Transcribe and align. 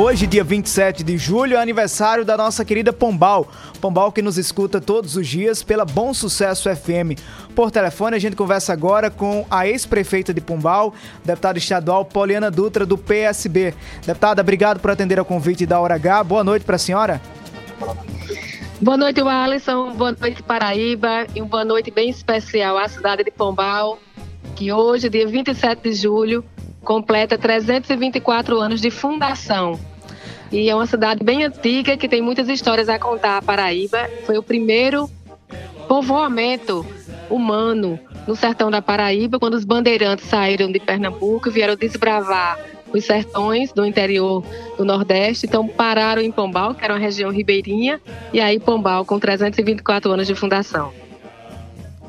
Hoje, 0.00 0.28
dia 0.28 0.44
27 0.44 1.02
de 1.02 1.18
julho, 1.18 1.56
é 1.56 1.60
aniversário 1.60 2.24
da 2.24 2.36
nossa 2.36 2.64
querida 2.64 2.92
Pombal. 2.92 3.48
Pombal 3.80 4.12
que 4.12 4.22
nos 4.22 4.38
escuta 4.38 4.80
todos 4.80 5.16
os 5.16 5.26
dias 5.26 5.64
pela 5.64 5.84
Bom 5.84 6.14
Sucesso 6.14 6.72
FM. 6.72 7.18
Por 7.52 7.72
telefone, 7.72 8.14
a 8.14 8.18
gente 8.20 8.36
conversa 8.36 8.72
agora 8.72 9.10
com 9.10 9.44
a 9.50 9.66
ex-prefeita 9.66 10.32
de 10.32 10.40
Pombal, 10.40 10.94
deputada 11.24 11.58
estadual 11.58 12.04
Poliana 12.04 12.48
Dutra, 12.48 12.86
do 12.86 12.96
PSB. 12.96 13.74
Deputada, 14.06 14.40
obrigado 14.40 14.78
por 14.78 14.92
atender 14.92 15.18
ao 15.18 15.24
convite 15.24 15.66
da 15.66 15.80
Hora 15.80 15.96
H. 15.96 16.22
Boa 16.22 16.44
noite 16.44 16.64
para 16.64 16.76
a 16.76 16.78
senhora. 16.78 17.20
Boa 18.80 18.96
noite, 18.96 19.20
Alisson. 19.20 19.94
Boa 19.94 20.12
noite, 20.12 20.44
Paraíba. 20.44 21.26
E 21.34 21.42
uma 21.42 21.48
boa 21.48 21.64
noite 21.64 21.90
bem 21.90 22.08
especial 22.08 22.78
à 22.78 22.88
cidade 22.88 23.24
de 23.24 23.32
Pombal, 23.32 23.98
que 24.54 24.72
hoje, 24.72 25.08
dia 25.08 25.26
27 25.26 25.82
de 25.82 25.92
julho, 25.92 26.44
completa 26.84 27.36
324 27.36 28.60
anos 28.60 28.80
de 28.80 28.92
fundação. 28.92 29.87
E 30.50 30.68
é 30.70 30.74
uma 30.74 30.86
cidade 30.86 31.22
bem 31.22 31.44
antiga 31.44 31.96
que 31.96 32.08
tem 32.08 32.22
muitas 32.22 32.48
histórias 32.48 32.88
a 32.88 32.98
contar. 32.98 33.38
A 33.38 33.42
Paraíba 33.42 34.08
foi 34.24 34.38
o 34.38 34.42
primeiro 34.42 35.10
povoamento 35.86 36.86
humano 37.30 37.98
no 38.26 38.34
sertão 38.34 38.70
da 38.70 38.80
Paraíba, 38.80 39.38
quando 39.38 39.54
os 39.54 39.64
bandeirantes 39.64 40.26
saíram 40.26 40.70
de 40.70 40.80
Pernambuco 40.80 41.48
e 41.48 41.52
vieram 41.52 41.76
desbravar 41.76 42.58
os 42.92 43.04
sertões 43.04 43.72
do 43.72 43.84
interior 43.84 44.42
do 44.76 44.84
Nordeste. 44.84 45.46
Então 45.46 45.66
pararam 45.66 46.22
em 46.22 46.30
Pombal, 46.30 46.74
que 46.74 46.84
era 46.84 46.94
uma 46.94 47.00
região 47.00 47.30
ribeirinha, 47.30 48.00
e 48.32 48.40
aí 48.40 48.58
Pombal 48.58 49.04
com 49.04 49.18
324 49.18 50.10
anos 50.10 50.26
de 50.26 50.34
fundação. 50.34 50.92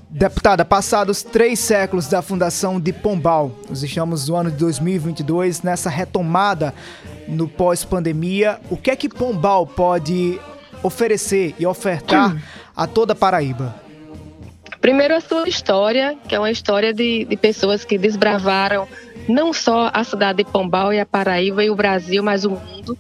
Deputada, 0.10 0.66
passados 0.66 1.22
três 1.22 1.60
séculos 1.60 2.08
da 2.08 2.22
fundação 2.22 2.80
de 2.80 2.92
Pombal, 2.92 3.52
nós 3.70 3.84
estamos 3.84 4.28
no 4.28 4.36
ano 4.36 4.50
de 4.50 4.58
2022, 4.58 5.62
nessa 5.62 5.90
retomada 5.90 6.74
no 7.30 7.48
pós-pandemia, 7.48 8.60
o 8.70 8.78
que 8.78 8.92
é 8.92 8.96
que 8.96 9.08
Pombal 9.08 9.66
pode 9.66 10.40
oferecer 10.82 11.56
e 11.60 11.66
ofertar 11.66 12.36
a 12.76 12.88
toda 12.88 13.14
Paraíba? 13.14 13.76
Primeiro, 14.82 15.16
a 15.16 15.20
sua 15.20 15.48
história, 15.48 16.18
que 16.28 16.34
é 16.34 16.40
uma 16.40 16.52
história 16.52 16.94
de, 16.94 17.26
de 17.26 17.36
pessoas 17.36 17.84
que 17.84 17.98
desbravaram 17.98 18.88
não 19.28 19.54
só 19.54 19.92
a 19.94 20.04
cidade 20.04 20.44
de 20.44 20.52
Pombal 20.52 20.94
e 20.94 21.00
a 21.00 21.06
Paraíba 21.06 21.64
e 21.64 21.70
o 21.70 21.76
Brasil, 21.76 22.24
mas 22.24 22.46
o 22.46 22.52
mundo. 22.52 22.98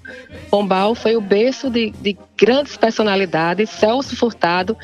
Pombal 0.51 0.93
foi 0.93 1.15
o 1.15 1.21
berço 1.21 1.69
de, 1.69 1.91
de 1.91 2.17
grandes 2.37 2.75
personalidades, 2.75 3.69
Celso 3.69 4.15
Furtado, 4.15 4.77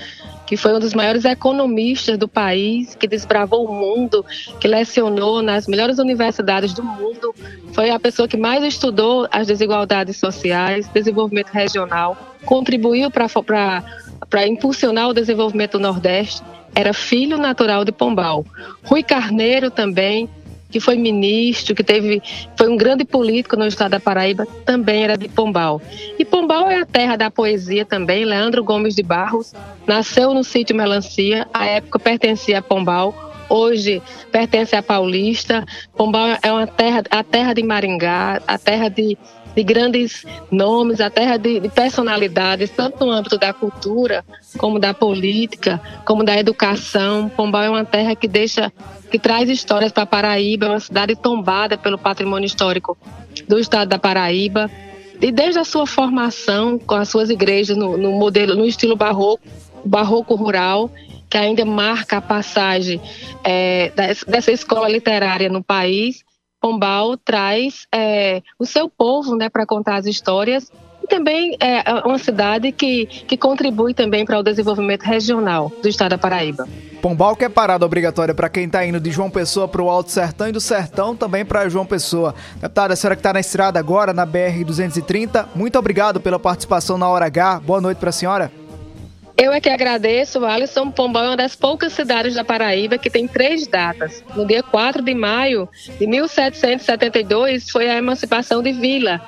que 0.46 0.56
foi 0.56 0.74
um 0.74 0.80
dos 0.80 0.94
maiores 0.94 1.26
economistas 1.26 2.18
do 2.18 2.28
país, 2.28 2.96
que 2.96 3.08
desbravou 3.08 3.66
o 3.66 3.74
mundo, 3.74 4.24
que 4.60 4.68
lecionou 4.68 5.42
nas 5.42 5.68
melhores 5.68 5.98
universidades 5.98 6.74
do 6.74 6.84
mundo, 6.84 7.34
foi 7.74 7.90
a 7.90 8.00
pessoa 8.00 8.28
que 8.28 8.38
mais 8.38 8.64
estudou 8.64 9.28
as 9.32 9.48
desigualdades 9.48 10.18
sociais, 10.18 10.88
desenvolvimento 10.90 11.50
regional, 11.50 12.36
contribuiu 12.46 13.10
para 13.10 14.48
impulsionar 14.48 15.10
o 15.10 15.14
desenvolvimento 15.14 15.74
do 15.74 15.80
Nordeste, 15.80 16.42
era 16.76 16.94
filho 16.94 17.38
natural 17.38 17.86
de 17.86 17.92
Pombal. 17.92 18.46
Rui 18.84 19.02
Carneiro 19.02 19.72
também, 19.72 20.30
que 20.70 20.80
foi 20.80 20.98
ministro, 20.98 21.76
que 21.76 21.84
teve, 21.84 22.22
foi 22.58 22.70
um 22.70 22.78
grande 22.78 23.06
político 23.06 23.56
no 23.56 23.66
estado 23.66 23.92
da 23.92 24.00
Paraíba, 24.00 24.46
também 24.66 25.04
era 25.04 25.18
de 25.18 25.28
Pombal. 25.28 25.82
E 26.18 26.26
Pombal 26.26 26.70
é 26.70 26.80
a 26.80 26.86
terra 26.86 27.16
da 27.16 27.32
poesia 27.32 27.86
também. 27.86 28.26
Leandro 28.26 28.64
Gomes 28.64 28.96
de 28.96 29.04
Barros 29.04 29.54
nasceu 29.88 30.34
no 30.34 30.44
sítio 30.44 30.76
Melancia, 30.76 31.48
à 31.54 31.66
época 31.66 32.00
pertencia 32.00 32.60
a 32.60 32.62
Pombal, 32.62 33.34
hoje 33.50 34.02
pertence 34.32 34.76
a 34.76 34.84
Paulista. 34.84 35.66
Pombal 35.96 36.38
é 36.42 36.52
uma 36.52 36.68
terra, 36.68 37.04
a 37.10 37.24
terra 37.24 37.54
de 37.54 37.64
Maringá, 37.64 38.42
a 38.48 38.58
terra 38.58 38.90
de 38.90 39.18
de 39.56 39.64
grandes 39.64 40.26
nomes, 40.52 41.00
a 41.00 41.10
terra 41.10 41.38
de, 41.38 41.62
de, 41.62 41.70
personalidades, 41.70 42.70
tanto 42.70 43.06
no 43.06 43.12
âmbito 43.12 43.38
da 43.38 43.54
cultura, 43.54 44.24
como 44.58 44.80
da 44.80 44.94
política, 44.94 45.82
como 46.04 46.24
da 46.24 46.38
educação. 46.38 47.30
Pombal 47.30 47.64
é 47.64 47.70
uma 47.70 47.86
terra 47.86 48.16
que 48.16 48.28
deixa, 48.28 48.72
que 49.10 49.18
traz 49.18 49.50
histórias 49.50 49.92
para 49.92 50.06
Paraíba, 50.06 50.66
é 50.66 50.70
uma 50.70 50.80
cidade 50.80 51.16
tombada 51.16 51.78
pelo 51.78 51.98
patrimônio 51.98 52.46
histórico 52.46 52.98
do 53.48 53.58
estado 53.58 53.88
da 53.88 53.98
Paraíba. 53.98 54.70
E 55.22 55.32
desde 55.32 55.60
a 55.60 55.64
sua 55.64 55.88
formação, 55.88 56.78
com 56.78 56.96
as 56.96 57.08
suas 57.08 57.30
igrejas 57.30 57.78
no, 57.78 57.98
no 57.98 58.12
modelo, 58.12 58.56
no 58.56 58.66
estilo 58.66 58.98
barroco, 58.98 59.42
barroco 59.86 60.36
rural, 60.36 60.92
que 61.30 61.38
ainda 61.38 61.64
marca 61.64 62.18
a 62.18 62.22
passagem 62.22 63.00
é, 63.44 63.92
dessa 64.28 64.52
escola 64.52 64.90
literária 64.90 65.50
no 65.50 65.64
país, 65.64 66.24
Pombal 66.66 67.16
traz 67.16 67.86
é, 67.94 68.42
o 68.58 68.66
seu 68.66 68.90
povo 68.90 69.36
né, 69.36 69.50
para 69.50 69.68
contar 69.68 69.98
as 69.98 70.08
histórias 70.08 70.72
e 71.04 71.06
também 71.06 71.56
é 71.60 71.84
uma 72.04 72.18
cidade 72.18 72.72
que, 72.72 73.06
que 73.06 73.38
contribui 73.38 73.94
também 73.94 74.26
para 74.26 74.40
o 74.40 74.42
desenvolvimento 74.42 75.04
regional 75.04 75.72
do 75.84 75.88
estado 75.88 76.10
da 76.10 76.18
Paraíba. 76.18 76.68
Pombal 77.04 77.36
que 77.36 77.46
é 77.46 77.50
parada 77.50 77.86
obrigatória 77.86 78.34
para 78.34 78.50
quem 78.50 78.66
está 78.66 78.84
indo 78.84 79.00
de 79.00 79.12
João 79.12 79.30
Pessoa 79.30 79.68
para 79.68 79.84
o 79.84 79.92
Alto 79.92 80.10
Sertão 80.10 80.48
e 80.48 80.52
do 80.52 80.60
Sertão 80.60 81.16
também 81.16 81.46
para 81.46 81.70
João 81.70 81.86
Pessoa. 81.86 82.34
Deputada, 82.56 82.96
a 82.96 82.98
senhora 82.98 83.16
que 83.16 83.20
está 83.20 83.32
na 83.32 83.42
estrada 83.42 83.78
agora, 83.78 84.12
na 84.12 84.26
BR-230, 84.26 85.50
muito 85.54 85.78
obrigado 85.78 86.20
pela 86.20 86.40
participação 86.40 86.98
na 86.98 87.08
Hora 87.08 87.28
H. 87.28 87.60
Boa 87.60 87.80
noite 87.80 88.00
para 88.00 88.10
a 88.10 88.12
senhora. 88.12 88.52
Eu 89.38 89.52
é 89.52 89.60
que 89.60 89.70
agradeço. 89.70 90.46
Alisson 90.46 90.90
Pombal 90.92 91.26
é 91.26 91.28
uma 91.30 91.38
das 91.38 91.56
poucas 91.56 91.92
cidades 91.92 92.36
da 92.36 92.46
Paraíba 92.46 92.98
que 92.98 93.10
tem 93.10 93.28
três 93.28 93.68
datas. 93.68 94.24
No 94.34 94.46
dia 94.46 94.64
4 94.64 95.04
de 95.04 95.14
maio 95.14 95.68
de 96.00 96.08
1772 96.08 97.70
foi 97.70 97.90
a 97.90 97.98
emancipação 97.98 98.64
de 98.64 98.72
Vila 98.72 99.20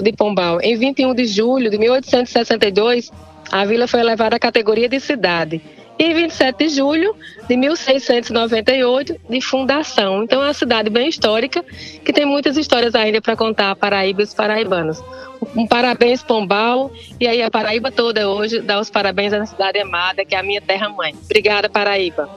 de 0.00 0.12
Pombal. 0.12 0.60
Em 0.60 0.76
21 0.76 1.14
de 1.14 1.26
julho 1.26 1.68
de 1.68 1.78
1862, 1.78 3.10
a 3.50 3.64
vila 3.64 3.88
foi 3.88 4.00
elevada 4.00 4.36
à 4.36 4.38
categoria 4.38 4.88
de 4.88 5.00
cidade 5.00 5.60
e 5.98 6.14
27 6.14 6.56
de 6.56 6.68
julho 6.68 7.14
de 7.48 7.56
1698, 7.56 9.20
de 9.28 9.40
fundação. 9.40 10.22
Então 10.22 10.42
é 10.42 10.46
uma 10.46 10.54
cidade 10.54 10.90
bem 10.90 11.08
histórica, 11.08 11.64
que 12.04 12.12
tem 12.12 12.26
muitas 12.26 12.56
histórias 12.56 12.94
ainda 12.94 13.20
para 13.20 13.36
contar 13.36 13.74
Paraíba 13.76 14.22
e 14.22 14.24
os 14.24 14.34
paraibanos. 14.34 15.02
Um 15.54 15.66
parabéns, 15.66 16.22
Pombal, 16.22 16.90
e 17.20 17.26
aí 17.26 17.42
a 17.42 17.50
Paraíba 17.50 17.90
toda 17.90 18.28
hoje 18.28 18.60
dá 18.60 18.80
os 18.80 18.90
parabéns 18.90 19.32
à 19.32 19.44
cidade 19.46 19.78
amada, 19.78 20.24
que 20.24 20.34
é 20.34 20.38
a 20.38 20.42
minha 20.42 20.60
terra-mãe. 20.60 21.14
Obrigada, 21.24 21.68
Paraíba. 21.68 22.28